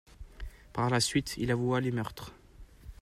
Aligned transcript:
Par 0.73 0.89
la 0.89 0.99
suite, 0.99 1.35
il 1.37 1.51
avoua 1.51 1.79
les 1.79 1.91
meurtres. 1.91 2.33